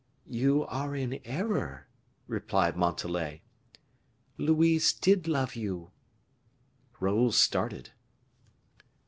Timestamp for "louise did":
4.35-5.27